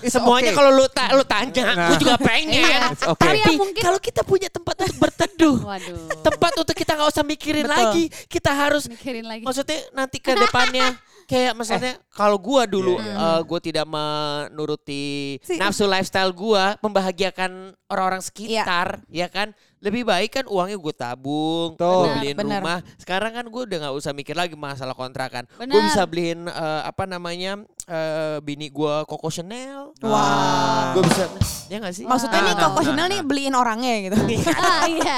It's 0.00 0.12
Semuanya 0.12 0.50
okay. 0.50 0.56
kalau 0.56 0.70
lu 0.72 0.86
ta 0.86 1.10
lu 1.10 1.22
tanya, 1.22 1.62
Nah. 1.68 1.88
gue 1.88 1.96
juga 2.00 2.16
pengen. 2.18 2.62
Iya. 2.62 2.80
It's 2.90 3.04
okay. 3.04 3.22
Tapi 3.22 3.36
ya 3.36 3.44
Tapi 3.44 3.54
mungkin 3.56 3.82
kalau 3.82 3.98
kita 3.98 4.20
punya 4.22 4.48
tempat 4.48 4.74
untuk 4.78 4.98
berteduh, 4.98 5.56
Waduh. 5.60 6.00
tempat 6.20 6.52
untuk 6.56 6.74
kita 6.74 6.92
nggak 6.92 7.08
usah 7.08 7.22
mikirin 7.22 7.64
Betul. 7.64 7.74
lagi, 7.74 8.04
kita 8.26 8.50
harus 8.50 8.84
Mikirin 8.86 9.24
lagi. 9.24 9.42
maksudnya 9.42 9.78
nanti 9.92 10.16
ke 10.16 10.32
depannya 10.32 10.94
kayak 11.24 11.52
maksudnya 11.52 11.94
kalau 12.10 12.36
gua 12.36 12.64
dulu 12.64 12.98
Iya, 12.98 13.14
eh, 13.14 13.40
gua 13.42 13.58
tidak 13.58 13.86
menuruti 13.86 15.38
Si- 15.40 15.56
nafsu 15.56 15.86
lifestyle 15.86 16.32
gua 16.32 16.76
membahagiakan 16.78 17.76
orang-orang 17.86 18.20
sekitar 18.20 19.00
ya 19.08 19.26
kan 19.26 19.52
lebih 19.78 20.06
baik 20.06 20.30
kan 20.32 20.44
uangnya 20.46 20.78
gue 20.78 20.94
tabung 20.94 21.74
gue 21.74 22.08
beliin 22.14 22.38
benar. 22.38 22.62
rumah 22.62 22.78
sekarang 22.96 23.34
kan 23.34 23.44
gue 23.44 23.62
udah 23.66 23.78
nggak 23.82 23.96
usah 23.96 24.12
mikir 24.12 24.32
lagi 24.32 24.54
masalah 24.54 24.94
kontrakan 24.94 25.42
gue 25.52 25.80
bisa 25.82 26.06
beliin 26.06 26.46
eh, 26.46 26.82
apa 26.84 27.02
namanya 27.04 27.58
eh, 27.92 28.36
bini 28.40 28.66
gue 28.66 28.94
Coco 29.04 29.28
Chanel 29.28 29.92
Wah. 30.00 30.92
gue 30.92 31.02
bisa 31.04 31.28
ya 31.68 31.76
nggak 31.78 31.92
sih 31.92 32.04
Maksudnya 32.04 32.40
nih 32.42 32.54
Nah, 32.54 32.60
Coco 32.62 32.74
nah, 32.74 32.84
Chanel 32.84 32.98
nah, 32.98 33.10
nih 33.10 33.20
beliin 33.22 33.54
orangnya 33.54 33.94
gitu. 34.02 34.16
ah 34.58 34.84
iya. 34.86 35.16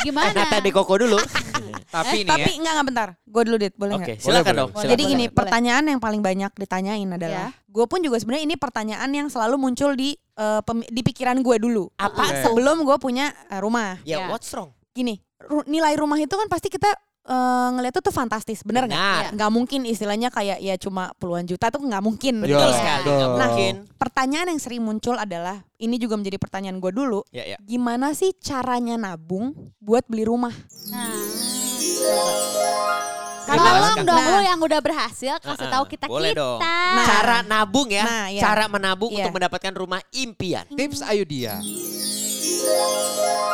Gimana? 0.00 0.34
kata 0.44 0.58
di 0.58 0.70
Koko 0.70 0.94
dulu 0.96 1.18
Tapi 1.90 2.22
nih 2.22 2.30
Tapi 2.30 2.46
ya, 2.46 2.54
enggak 2.56 2.72
enggak 2.72 2.86
bentar. 2.86 3.08
Gue 3.24 3.42
dulu 3.42 3.56
dit, 3.58 3.74
boleh 3.74 3.94
oke 3.94 4.02
nggak? 4.04 4.18
silakan 4.18 4.30
Boleh, 4.44 4.54
dong 4.56 4.68
boleh. 4.68 4.78
silakan. 4.78 4.92
Jadi 4.92 5.02
gini, 5.04 5.24
boleh. 5.24 5.34
pertanyaan 5.34 5.84
yang 5.86 5.98
paling 5.98 6.20
banyak 6.20 6.50
ditanyain 6.54 7.08
adalah, 7.10 7.46
gue 7.64 7.84
pun 7.84 7.98
juga 7.98 8.16
sebenarnya 8.16 8.44
ini 8.44 8.54
pertanyaan 8.54 9.10
yang 9.10 9.26
selalu 9.26 9.58
muncul 9.58 9.90
di 9.92 10.14
eh, 10.14 10.60
pemi- 10.62 10.86
di 10.86 11.02
pikiran 11.02 11.38
gue 11.38 11.56
dulu. 11.58 11.90
Apa 11.96 12.22
Oke. 12.24 12.42
Sebelum 12.44 12.82
gue 12.82 12.96
punya 12.96 13.34
eh, 13.46 13.58
rumah. 13.58 13.98
ya 14.04 14.22
Ya. 14.22 14.26
what's 14.28 14.46
wrong 14.50 14.70
Gini, 14.88 15.18
ru- 15.40 15.66
nilai 15.66 15.94
rumah 15.94 16.14
itu 16.16 16.30
kan 16.30 16.46
pasti 16.46 16.66
kita 16.66 16.86
eh, 17.22 17.34
ngeliat 17.70 17.92
tuh 17.92 18.04
tuh 18.06 18.14
fantastis, 18.14 18.62
bener 18.62 18.84
nggak? 18.84 18.96
Benar. 18.96 19.22
Iya. 19.22 19.28
Nggak 19.34 19.50
mungkin 19.50 19.80
istilahnya 19.84 20.28
kayak 20.28 20.58
ya 20.58 20.74
cuma 20.76 21.12
puluhan 21.16 21.44
juta 21.44 21.68
tuh 21.68 21.80
nggak 21.80 22.00
mungkin. 22.00 22.40
betul 22.40 22.56
Ya, 22.64 22.74
sekali 22.74 23.04
betul. 23.04 23.16
nggak 23.16 23.28
Nah, 23.36 23.48
mungkin 23.50 23.74
Pertanyaan 24.00 24.48
yang 24.48 24.56
sering 24.56 24.80
muncul 24.80 25.12
adalah, 25.14 25.60
ini 25.76 25.94
juga 25.94 26.16
menjadi 26.16 26.36
pertanyaan 26.36 26.80
gue 26.80 26.88
dulu, 26.88 27.20
ya 27.28 27.44
ya 27.44 27.56
gimana 27.60 28.10
sih 28.10 28.32
caranya 28.34 28.96
nabung 28.96 29.52
buat 29.76 30.08
beli 30.08 30.24
rumah? 30.24 30.56
Nah. 30.88 31.20
Tolong 33.44 33.98
dong 34.00 34.14
Nah. 34.16 34.30
lu 34.30 34.38
yang 34.40 34.56
udah 34.58 34.80
berhasil 34.80 35.34
kasih 35.36 35.66
Uh-uh. 35.66 35.74
tahu 35.74 35.84
kita 35.86 36.06
Boleh 36.06 36.32
kita. 36.32 36.40
dong. 36.40 36.58
Nah. 36.62 37.04
cara 37.04 37.36
nabung 37.42 37.88
ya 37.90 38.04
Nah, 38.04 38.24
iya. 38.30 38.40
cara 38.40 38.64
menabung 38.66 39.10
Iya. 39.10 39.26
untuk 39.26 39.32
mendapatkan 39.36 39.72
rumah 39.74 40.00
impian 40.12 40.64
tips 40.70 41.02
Ayu 41.02 41.26
dia. 41.26 41.58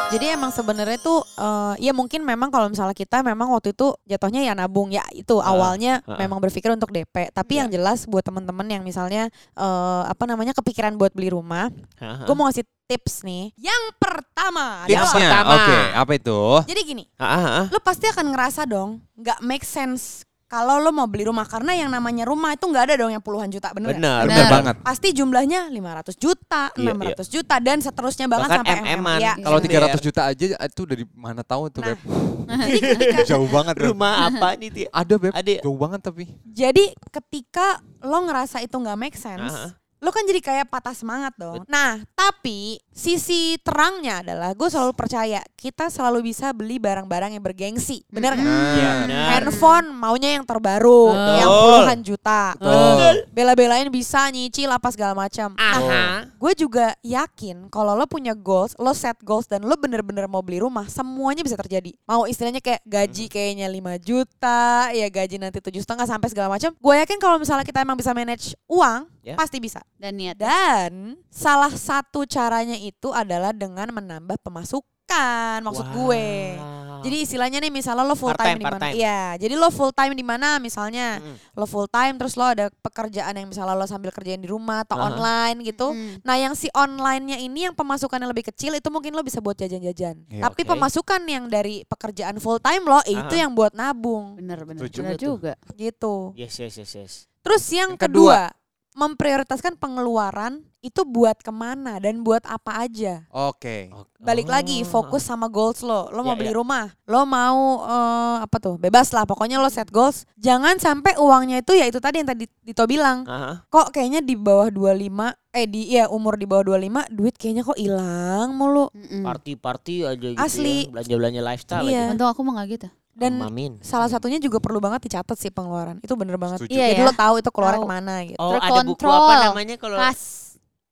Jadi 0.06 0.30
emang 0.30 0.54
sebenarnya 0.54 1.02
tuh 1.02 1.18
eh, 1.34 1.74
ya 1.82 1.90
mungkin 1.90 2.22
memang 2.22 2.46
kalau 2.54 2.70
misalnya 2.70 2.94
kita 2.94 3.26
memang 3.26 3.50
waktu 3.50 3.74
itu 3.74 3.90
jatuhnya 4.06 4.46
ya 4.46 4.54
nabung 4.54 4.94
ya 4.94 5.02
itu 5.10 5.42
awalnya 5.42 5.98
ah. 6.06 6.14
memang 6.14 6.38
berpikir 6.38 6.70
untuk 6.70 6.94
DP. 6.94 7.34
Tapi 7.34 7.58
Iya. 7.58 7.66
yang 7.66 7.68
jelas 7.74 8.06
buat 8.06 8.22
teman-teman 8.22 8.70
yang 8.70 8.82
misalnya 8.86 9.26
eh, 9.58 10.02
apa 10.06 10.24
namanya 10.30 10.54
kepikiran 10.54 10.94
buat 10.94 11.10
beli 11.10 11.34
rumah, 11.34 11.74
Haha. 11.98 12.22
gue 12.22 12.34
mau 12.38 12.46
ngasih 12.46 12.62
tips 12.86 13.26
nih. 13.26 13.50
Yang 13.58 13.82
pertama 13.98 14.86
Yang 14.86 15.10
adalah 15.10 15.10
pertama. 15.18 15.50
Tipsnya, 15.50 15.58
oke, 15.58 15.78
apa 15.98 16.12
itu? 16.14 16.40
jadi 16.70 16.80
gini, 16.86 17.04
ah. 17.18 17.66
lo 17.66 17.78
pasti 17.82 18.06
akan 18.06 18.26
ngerasa 18.30 18.62
dong 18.62 19.02
nggak 19.18 19.42
make 19.42 19.66
sense 19.66 20.22
kalau 20.46 20.78
lo 20.78 20.90
mau 20.90 21.04
beli 21.04 21.26
rumah 21.26 21.42
karena 21.42 21.74
yang 21.74 21.90
namanya 21.90 22.22
rumah 22.22 22.54
itu 22.54 22.62
nggak 22.62 22.84
ada 22.86 22.94
dong 22.96 23.10
yang 23.10 23.18
puluhan 23.18 23.50
juta 23.50 23.74
bener 23.74 23.92
Bener 23.92 24.22
Benar. 24.22 24.46
banget. 24.48 24.74
Pasti 24.80 25.10
jumlahnya 25.10 25.66
500 25.68 26.14
juta, 26.14 26.70
Iya, 26.72 26.94
600 26.94 27.26
juta 27.26 27.54
dan 27.58 27.78
seterusnya 27.78 28.26
bahkan 28.26 28.48
Bahkan 28.48 28.58
sampai 28.62 28.94
MM-an. 28.94 29.18
Ya. 29.18 29.34
Kalau 29.36 29.58
Iya. 29.58 29.90
300 29.90 30.00
juta 30.00 30.20
aja 30.24 30.44
itu 30.62 30.82
dari 30.86 31.04
mana 31.10 31.42
tahu 31.42 31.66
tuh, 31.68 31.82
Nah. 31.82 31.92
Beb. 31.92 31.98
Ketika 32.94 33.20
Jauh 33.26 33.48
banget, 33.48 33.74
Beb. 33.74 33.90
rumah 33.90 34.30
apa 34.30 34.54
nih 34.54 34.70
Tia? 34.70 34.88
Ada, 34.90 35.14
Beb. 35.18 35.32
Ada 35.34 35.50
ya? 35.50 35.60
Jauh 35.66 35.74
banget 35.76 36.00
tapi. 36.00 36.24
Jadi 36.46 36.84
ketika 37.10 37.66
lo 38.00 38.18
ngerasa 38.22 38.62
itu 38.62 38.72
nggak 38.72 38.94
make 38.96 39.18
sense, 39.18 39.50
Aha. 39.50 39.74
lo 39.98 40.14
kan 40.14 40.22
jadi 40.22 40.38
kayak 40.38 40.70
patah 40.70 40.94
semangat 40.94 41.34
dong. 41.34 41.66
Nah, 41.66 42.06
tapi 42.12 42.78
sisi 42.96 43.60
terangnya 43.60 44.24
adalah 44.24 44.56
gue 44.56 44.68
selalu 44.72 44.96
percaya 44.96 45.44
kita 45.52 45.92
selalu 45.92 46.32
bisa 46.32 46.56
beli 46.56 46.80
barang-barang 46.80 47.36
yang 47.36 47.44
bergengsi, 47.44 48.00
bener 48.08 48.32
nggak? 48.32 48.48
Nah, 48.48 48.72
Iya, 48.72 48.90
benar. 49.04 49.26
Handphone 49.36 49.86
maunya 49.92 50.30
yang 50.40 50.48
terbaru, 50.48 51.12
Betul. 51.12 51.36
yang 51.36 51.50
puluhan 51.52 51.98
juta. 52.00 52.42
Betul. 52.56 53.14
Bela-belain 53.36 53.88
bisa 53.92 54.32
nyicil 54.32 54.72
apa 54.72 54.88
segala 54.88 55.12
macam. 55.12 55.52
Nah, 55.52 55.76
Aha. 55.76 56.04
gue 56.32 56.52
juga 56.56 56.96
yakin 57.04 57.68
kalau 57.68 57.92
lo 57.92 58.08
punya 58.08 58.32
goals, 58.32 58.72
lo 58.80 58.96
set 58.96 59.20
goals 59.20 59.44
dan 59.44 59.60
lo 59.60 59.76
bener-bener 59.76 60.24
mau 60.24 60.40
beli 60.40 60.64
rumah, 60.64 60.88
semuanya 60.88 61.44
bisa 61.44 61.60
terjadi. 61.60 61.92
Mau 62.08 62.24
istilahnya 62.24 62.64
kayak 62.64 62.80
gaji 62.80 63.28
kayaknya 63.28 63.68
5 63.68 64.00
juta, 64.00 64.88
ya 64.96 65.06
gaji 65.12 65.36
nanti 65.36 65.60
tujuh 65.60 65.84
setengah 65.84 66.08
sampai 66.08 66.32
segala 66.32 66.48
macam. 66.48 66.72
Gue 66.72 66.94
yakin 66.96 67.20
kalau 67.20 67.36
misalnya 67.36 67.66
kita 67.68 67.84
emang 67.84 68.00
bisa 68.00 68.16
manage 68.16 68.56
uang, 68.64 69.04
Ya. 69.20 69.34
pasti 69.34 69.58
bisa. 69.58 69.82
Dan 69.98 70.14
niat. 70.14 70.38
Dan 70.38 71.18
salah 71.28 71.74
satu 71.74 72.22
caranya 72.24 72.78
itu 72.88 73.10
adalah 73.10 73.50
dengan 73.50 73.90
menambah 73.90 74.38
pemasukan, 74.40 75.58
maksud 75.62 75.86
gue. 75.94 76.26
Wow. 76.58 76.86
Jadi 76.96 77.22
istilahnya 77.22 77.58
nih 77.62 77.70
misalnya 77.70 78.02
lo 78.02 78.18
full 78.18 78.34
Part-time, 78.34 78.58
time 78.58 78.62
di 78.62 78.66
mana? 78.66 78.86
Iya, 78.90 79.22
jadi 79.38 79.54
lo 79.54 79.70
full 79.70 79.94
time 79.94 80.16
di 80.16 80.24
mana 80.26 80.58
misalnya? 80.58 81.22
Mm. 81.22 81.36
Lo 81.54 81.66
full 81.68 81.86
time 81.86 82.18
terus 82.18 82.34
lo 82.34 82.42
ada 82.42 82.66
pekerjaan 82.82 83.30
yang 83.36 83.46
misalnya 83.46 83.78
lo 83.78 83.86
sambil 83.86 84.10
kerjain 84.10 84.42
di 84.42 84.50
rumah 84.50 84.82
atau 84.82 84.98
Aha. 84.98 85.14
online 85.14 85.62
gitu. 85.62 85.94
Mm. 85.94 86.24
Nah, 86.26 86.34
yang 86.34 86.58
si 86.58 86.66
online-nya 86.74 87.38
ini 87.38 87.70
yang 87.70 87.78
pemasukannya 87.78 88.26
lebih 88.26 88.50
kecil 88.50 88.74
itu 88.74 88.88
mungkin 88.90 89.14
lo 89.14 89.22
bisa 89.22 89.38
buat 89.38 89.54
jajan-jajan. 89.54 90.26
Iya, 90.26 90.42
Tapi 90.50 90.66
oke. 90.66 90.70
pemasukan 90.74 91.20
yang 91.30 91.46
dari 91.46 91.86
pekerjaan 91.86 92.42
full 92.42 92.58
time 92.58 92.82
lo 92.82 92.98
itu 93.06 93.34
Aha. 93.38 93.42
yang 93.46 93.52
buat 93.54 93.70
nabung 93.76 94.34
Bener 94.40 94.66
bener. 94.66 94.80
Setuju. 94.82 94.98
Bener 94.98 95.14
Bener 95.14 95.20
tuh. 95.20 95.26
juga. 95.38 95.52
gitu. 95.78 96.14
Yes, 96.34 96.58
yes, 96.58 96.74
yes, 96.80 96.90
yes. 96.96 97.12
Terus 97.46 97.62
yang, 97.70 97.94
Yang 97.94 98.10
kedua. 98.10 98.50
kedua, 98.50 98.65
memprioritaskan 98.96 99.76
pengeluaran 99.76 100.64
itu 100.80 101.02
buat 101.02 101.36
ke 101.36 101.50
mana 101.50 101.98
dan 101.98 102.22
buat 102.22 102.40
apa 102.42 102.80
aja. 102.80 103.26
Oke. 103.28 103.90
Balik 104.16 104.46
lagi 104.46 104.80
Oh. 104.80 104.88
fokus 104.88 105.20
sama 105.20 105.46
goals 105.46 105.82
lo. 105.82 106.08
Lo 106.08 106.22
mau 106.22 106.32
Ya, 106.32 106.38
beli 106.38 106.50
ya. 106.50 106.56
rumah, 106.56 106.84
lo 107.04 107.22
mau 107.22 107.58
eh, 107.84 108.36
apa 108.40 108.56
tuh? 108.56 108.74
Bebas 108.76 109.10
lah, 109.10 109.22
pokoknya 109.22 109.58
lo 109.58 109.66
set 109.66 109.90
goals. 109.90 110.24
Jangan 110.36 110.78
sampai 110.78 111.12
uangnya 111.16 111.60
itu 111.60 111.72
ya 111.72 111.84
itu 111.84 111.98
tadi 111.98 112.18
yang 112.18 112.28
tadi 112.28 112.48
Dito 112.58 112.82
bilang. 112.84 113.22
Aha. 113.24 113.62
Kok 113.64 113.90
kayaknya 113.90 114.18
di 114.20 114.34
bawah 114.34 114.66
25 114.68 115.36
eh 115.52 115.66
di 115.66 115.92
ya 115.92 116.08
umur 116.08 116.34
di 116.34 116.44
bawah 116.44 116.64
25 116.66 117.06
duit 117.08 117.34
kayaknya 117.34 117.62
kok 117.62 117.76
hilang 117.76 118.50
mulu. 118.50 118.88
Party-party 119.22 119.96
aja 120.02 120.16
gitu 120.30 120.38
Asli. 120.38 120.86
ya. 120.86 120.90
Belanja-belanja 120.90 121.40
lifestyle 121.42 121.84
Iya. 121.84 122.00
aja. 122.00 122.12
Untung 122.12 122.28
aku 122.28 122.40
mah 122.40 122.54
gak 122.56 122.68
gitu. 122.72 122.88
Dan 123.16 123.40
Mamin. 123.40 123.80
salah 123.80 124.12
satunya 124.12 124.36
juga 124.36 124.60
perlu 124.60 124.76
banget 124.76 125.08
dicatat 125.08 125.40
sih 125.40 125.48
pengeluaran. 125.48 125.96
Itu 126.04 126.20
bener 126.20 126.36
banget. 126.36 126.60
Setuju. 126.60 126.76
Iya 126.76 126.86
Jadi 126.92 127.00
ya. 127.00 127.06
lo 127.08 127.12
tahu 127.16 127.34
itu 127.40 127.48
keluar 127.48 127.74
ke 127.74 127.88
mana 127.88 128.14
gitu. 128.28 128.36
Oh, 128.36 128.52
ada 128.52 128.84
buku 128.84 129.00
Terkontrol. 129.00 129.24
apa 129.24 129.34
namanya 129.48 129.76
kalau 129.80 129.96
Kas. 129.96 130.22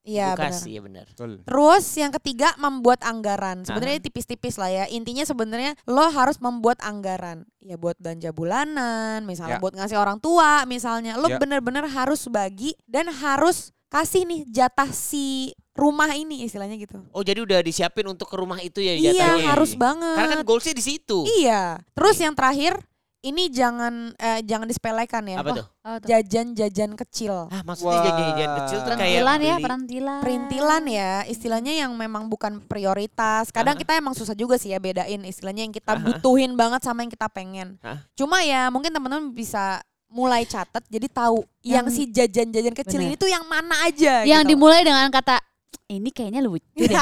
Iya 0.05 0.33
benar. 0.37 0.61
iya 0.65 0.81
benar. 0.81 1.05
Betul. 1.09 1.31
Terus 1.45 1.85
yang 1.97 2.13
ketiga 2.17 2.53
membuat 2.57 3.01
anggaran. 3.05 3.65
Sebenarnya 3.65 4.01
tipis-tipis 4.01 4.57
lah 4.57 4.69
ya. 4.69 4.85
Intinya 4.89 5.25
sebenarnya 5.25 5.77
lo 5.85 6.09
harus 6.09 6.41
membuat 6.41 6.81
anggaran. 6.81 7.45
Ya 7.61 7.77
buat 7.77 7.97
belanja 8.01 8.33
bulanan, 8.33 9.25
misalnya 9.25 9.57
Ya. 9.57 9.63
buat 9.65 9.77
ngasih 9.77 10.01
orang 10.01 10.17
tua, 10.17 10.65
misalnya 10.65 11.17
lo 11.17 11.29
Ya. 11.29 11.37
bener-bener 11.37 11.85
harus 11.89 12.25
bagi 12.29 12.73
dan 12.89 13.13
harus 13.13 13.74
kasih 13.95 14.27
nih 14.27 14.41
jatah 14.51 14.91
si 14.91 15.55
rumah 15.71 16.11
ini 16.13 16.43
istilahnya 16.43 16.75
gitu. 16.75 16.99
Oh, 17.11 17.23
jadi 17.23 17.39
udah 17.41 17.59
disiapin 17.59 18.07
untuk 18.07 18.27
ke 18.27 18.35
rumah 18.35 18.59
itu 18.59 18.79
ya 18.79 18.95
Iya 18.95 19.11
jatahnya. 19.15 19.47
harus 19.55 19.73
banget. 19.75 20.15
Karena 20.15 20.31
kan 20.33 20.41
goalsnya 20.43 20.75
di 20.75 20.83
situ. 20.83 21.23
Iya. 21.39 21.79
Terus 21.95 22.17
yang 22.19 22.35
terakhir 22.35 22.79
ini 23.23 23.49
jangan 23.49 24.13
eh, 24.15 24.45
jangan 24.45 24.67
disepelekan 24.67 25.25
ya. 25.25 25.41
Apa 25.41 25.49
Wah, 25.49 25.57
tuh? 25.57 25.67
Oh. 25.83 25.99
Jajan-jajan 26.05 26.93
kecil. 26.95 27.49
Ah, 27.49 27.63
maksudnya 27.63 27.97
Wah. 27.97 28.05
jajan-jajan 28.05 28.51
kecil 28.61 28.79
tuh 28.79 28.91
kayak 28.91 29.01
Perintilan 29.01 29.39
ya, 29.41 29.55
beli- 29.55 29.65
perintilan. 29.65 30.21
Perintilan 30.21 30.83
ya, 30.87 31.13
istilahnya 31.25 31.73
yang 31.75 31.93
memang 31.95 32.29
bukan 32.29 32.61
prioritas. 32.61 33.49
Kadang 33.49 33.75
Aha. 33.75 33.81
kita 33.81 33.93
emang 33.97 34.13
susah 34.13 34.35
juga 34.35 34.59
sih 34.59 34.71
ya 34.71 34.79
bedain 34.79 35.23
istilahnya 35.23 35.65
yang 35.65 35.73
kita 35.73 35.97
Aha. 35.97 36.05
butuhin 36.05 36.53
banget 36.53 36.83
sama 36.83 37.01
yang 37.01 37.11
kita 37.11 37.27
pengen. 37.29 37.81
Hah? 37.81 38.05
Cuma 38.13 38.43
ya 38.43 38.69
mungkin 38.69 38.91
teman-teman 38.91 39.33
bisa 39.33 39.81
mulai 40.15 40.47
catat 40.47 40.87
jadi 40.87 41.11
tahu 41.11 41.43
yang, 41.61 41.83
Yang- 41.85 41.91
si 41.91 42.03
jajan-jajan 42.07 42.71
kecil 42.73 43.03
Bener. 43.03 43.11
ini 43.11 43.17
tuh 43.19 43.27
yang 43.27 43.43
mana 43.45 43.75
aja 43.83 44.23
Yang 44.23 44.47
gitu. 44.47 44.51
dimulai 44.55 44.81
dengan 44.81 45.11
kata 45.11 45.43
ini 45.85 46.09
kayaknya 46.09 46.41
lucu 46.41 46.65
deh. 46.81 46.89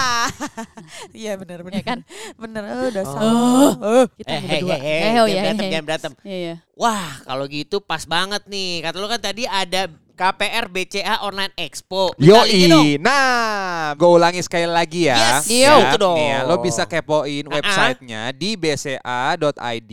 Iya 1.15 1.39
benar 1.39 1.63
benar 1.63 1.77
Ya 1.77 1.85
kan? 1.85 1.99
Bener 2.35 2.63
eh, 2.67 2.91
dasar. 2.91 3.21
Oh. 3.21 3.71
Eh. 3.79 4.05
Kita 4.19 4.33
Eh, 4.33 4.41
berdua. 4.43 4.75
hei, 4.75 4.91
Eh, 4.91 5.13
oh, 5.15 5.27
jangan 5.29 5.29
ya, 5.29 5.43
berantem, 5.45 5.69
jangan 5.71 5.85
berantem. 5.87 6.13
Iya, 6.25 6.37
iya. 6.37 6.55
Wah, 6.75 7.13
kalau 7.23 7.45
gitu 7.47 7.77
pas 7.79 8.03
banget 8.03 8.43
nih. 8.49 8.83
Kata 8.83 8.97
lu 8.99 9.07
kan 9.07 9.21
tadi 9.23 9.45
ada 9.47 9.87
KPR 10.13 10.67
BCA 10.67 11.15
Online 11.23 11.55
Expo. 11.55 12.11
Yoi. 12.19 12.99
Nah, 12.99 13.95
gue 13.95 14.09
ulangi 14.09 14.43
sekali 14.43 14.67
lagi 14.67 15.07
ya. 15.07 15.39
Yes, 15.39 15.47
Ya, 15.47 15.73
itu 15.87 15.97
dong. 15.97 16.19
nih 16.19 16.27
ya, 16.27 16.39
lo 16.43 16.59
bisa 16.59 16.83
kepoin 16.83 17.45
Ah-ah. 17.47 17.55
websitenya 17.55 18.21
di 18.35 18.57
bca.id. 18.57 19.93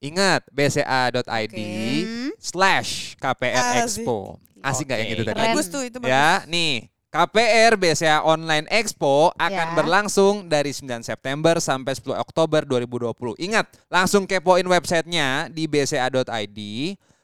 Ingat, 0.00 0.48
bca.id 0.48 1.56
Hmm. 2.00 2.32
slash 2.40 3.14
KPR 3.16 3.84
Asik. 3.84 4.00
Expo. 4.00 4.40
Asik 4.60 4.88
nggak 4.88 4.98
yang 4.98 5.08
Oke. 5.08 5.14
itu 5.14 5.24
tadi? 5.24 5.38
Bagus 5.38 5.66
tuh 5.68 5.82
itu 5.84 5.96
bagus. 6.00 6.08
Ya, 6.10 6.44
nih. 6.44 6.88
KPR 7.10 7.74
BCA 7.74 8.22
Online 8.22 8.70
Expo 8.70 9.34
akan 9.34 9.66
Ya. 9.66 9.74
berlangsung 9.74 10.46
dari 10.46 10.70
9 10.70 11.02
September 11.02 11.58
sampai 11.58 11.92
10 11.92 12.14
Oktober 12.14 12.62
2020. 12.62 13.34
Ingat, 13.36 13.66
langsung 13.90 14.24
kepoin 14.24 14.62
websitenya 14.62 15.50
di 15.50 15.66
bca.id 15.66 16.58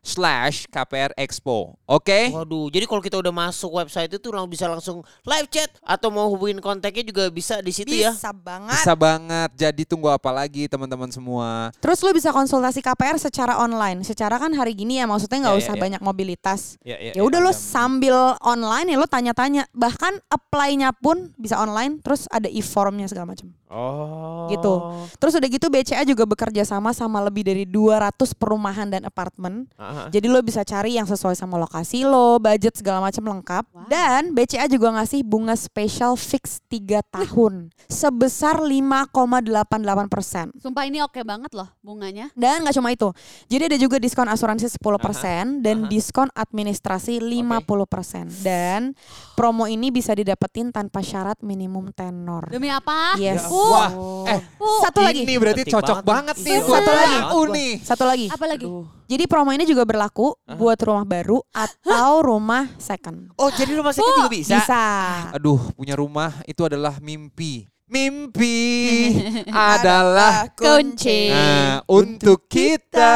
slash 0.06 0.70
KPR 0.70 1.10
Expo. 1.18 1.74
Oke? 1.82 2.30
Waduh, 2.30 2.70
jadi 2.70 2.86
kalau 2.86 3.02
kita 3.02 3.18
udah 3.18 3.34
masuk 3.34 3.74
website 3.74 4.14
itu 4.14 4.30
lang 4.30 4.46
bisa 4.46 4.70
langsung 4.70 5.02
live 5.26 5.48
chat 5.50 5.66
atau 5.82 6.14
mau 6.14 6.30
hubungin 6.30 6.62
kontaknya 6.62 7.02
juga 7.02 7.26
bisa 7.26 7.58
di 7.58 7.74
situ 7.74 7.90
ya. 7.90 8.14
Bisa 8.14 8.30
banget. 8.30 8.78
Bisa 8.78 8.94
banget. 8.94 9.50
Jadi 9.58 9.82
tunggu 9.82 10.06
apa 10.06 10.30
lagi 10.30 10.70
teman-teman 10.70 11.10
semua? 11.10 11.74
Terus 11.82 11.98
lu 12.00 12.14
bisa 12.14 12.30
konsultasi 12.30 12.78
KPR 12.78 13.18
secara 13.18 13.58
online. 13.58 14.06
Secara 14.06 14.38
kan 14.38 14.54
hari 14.54 14.78
gini 14.78 15.02
ya 15.02 15.10
maksudnya 15.10 15.42
nggak 15.42 15.54
Ya, 15.54 15.58
ya, 15.58 15.64
usah 15.66 15.74
ya. 15.74 15.82
banyak 15.82 16.00
mobilitas. 16.00 16.60
Ya, 16.86 16.96
Ya 17.02 17.22
udah 17.26 17.42
lo 17.42 17.50
sambil 17.50 18.14
online 18.38 18.94
ya 18.94 18.96
lo 19.02 19.10
tanya-tanya. 19.10 19.66
Bahkan 19.74 20.22
apply-nya 20.30 20.94
pun 20.94 21.34
bisa 21.34 21.58
online. 21.58 21.98
Terus 22.06 22.30
ada 22.30 22.46
e-formnya 22.46 23.10
segala 23.10 23.34
macam. 23.34 23.50
Oh. 23.66 24.46
Gitu. 24.46 24.74
Terus 25.18 25.32
udah 25.38 25.48
gitu 25.50 25.66
BCA 25.66 26.02
juga 26.06 26.22
bekerja 26.22 26.62
sama 26.62 26.94
sama 26.94 27.18
lebih 27.22 27.42
dari 27.42 27.64
200 27.66 28.14
perumahan 28.38 28.86
dan 28.86 29.02
apartemen. 29.06 29.66
Ah, 29.74 30.06
ah. 30.06 30.08
Jadi 30.10 30.30
lo 30.30 30.38
bisa 30.42 30.62
cari 30.62 30.94
yang 30.94 31.06
sesuai 31.06 31.34
sama 31.34 31.58
lokasi 31.58 32.06
lo, 32.06 32.38
budget 32.38 32.78
segala 32.78 33.02
macam 33.02 33.26
lengkap. 33.26 33.64
Wow. 33.74 33.90
Dan 33.90 34.34
BCA 34.34 34.70
juga 34.70 34.94
ngasih 34.94 35.26
bunga 35.26 35.58
spesial 35.58 36.14
fix 36.14 36.62
3 36.70 37.02
tahun 37.10 37.74
sebesar 37.90 38.62
5,88 38.62 40.06
persen. 40.06 40.46
Sumpah 40.62 40.86
ini 40.86 41.02
oke 41.02 41.22
banget 41.26 41.50
loh 41.54 41.66
bunganya. 41.82 42.30
Dan 42.38 42.62
nggak 42.62 42.74
cuma 42.78 42.94
itu. 42.94 43.10
Jadi 43.50 43.62
ada 43.74 43.78
juga 43.78 43.96
diskon 43.98 44.30
asuransi 44.30 44.70
10% 44.70 45.62
dan 45.62 45.86
aha. 45.86 45.90
diskon 45.90 46.30
administrasi 46.30 47.18
50%. 47.18 48.46
Dan 48.46 48.94
promo 49.34 49.66
ini 49.66 49.90
bisa 49.90 50.14
didapetin 50.14 50.70
tanpa 50.70 51.02
syarat 51.02 51.38
minimum 51.42 51.90
tenor. 51.90 52.46
Demi 52.50 52.70
apa? 52.70 53.18
Yes. 53.18 53.42
Ya 53.42 53.55
Wah, 53.56 53.90
eh 54.26 54.40
Satu 54.82 55.00
lagi. 55.00 55.22
ini 55.22 55.34
berarti 55.36 55.62
Penting 55.64 55.74
cocok 55.78 55.98
banget 56.02 56.36
banget 56.36 56.36
nih. 56.42 56.58
buat 56.60 56.76
satu 56.76 56.90
lagi. 56.92 57.16
PAU 57.16 57.40
nih. 57.48 57.72
Satu 57.80 58.04
lagi. 58.04 58.26
Apa 58.28 58.44
lagi? 58.44 58.66
Jadi 59.06 59.24
promo 59.26 59.50
ini 59.50 59.64
juga 59.64 59.82
berlaku 59.82 60.34
buat 60.52 60.78
rumah 60.82 61.06
baru 61.06 61.38
atau 61.50 62.12
rumah 62.20 62.66
second. 62.76 63.30
Oh, 63.34 63.48
jadi 63.48 63.78
rumah 63.78 63.94
sakit 63.94 64.12
juga 64.18 64.30
bisa. 64.30 64.58
Bisa. 64.58 64.84
Aduh, 65.32 65.60
punya 65.72 65.94
rumah 65.94 66.34
itu 66.44 66.60
adalah 66.60 66.98
mimpi. 66.98 67.70
Mimpi 67.86 69.14
adalah 69.54 70.50
kunci. 70.58 71.30
Nah, 71.30 71.86
untuk 71.86 72.50
kita 72.50 73.14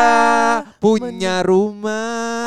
punya 0.78 1.42
rumah. 1.42 2.46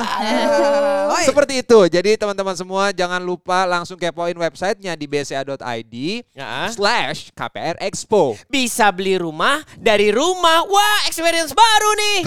Seperti 1.28 1.60
itu. 1.60 1.80
Jadi 1.92 2.16
teman-teman 2.16 2.56
semua 2.56 2.96
jangan 2.96 3.20
lupa 3.20 3.68
langsung 3.68 4.00
kepoin 4.00 4.40
websitenya 4.40 4.96
di 4.96 5.04
bca.id 5.04 5.96
Ya. 6.32 6.72
slash 6.72 7.36
KPR 7.36 7.76
Expo. 7.84 8.40
Bisa 8.48 8.88
beli 8.96 9.20
rumah 9.20 9.60
dari 9.76 10.08
rumah. 10.08 10.64
Wah, 10.64 11.04
experience 11.12 11.52
baru 11.52 11.92
nih. 12.00 12.20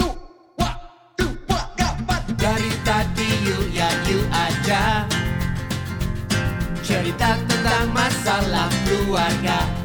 Dari 2.37 2.71
tadi 2.85 3.29
you 3.43 3.59
ya 3.73 3.89
you 4.07 4.21
aja 4.31 5.03
Cerita 6.79 7.35
tentang 7.43 7.91
masalah 7.91 8.71
keluarga 8.87 9.76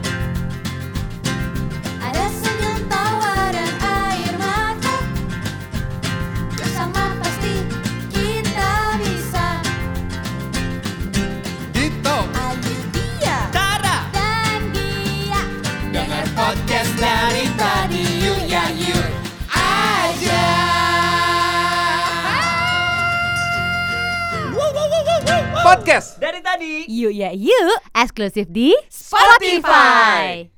tadi 26.42 26.84
Yuk 26.90 27.14
ya 27.14 27.30
yuk. 27.32 27.78
Eksklusif 27.96 28.50
di 28.50 28.74
Spotify. 28.90 30.52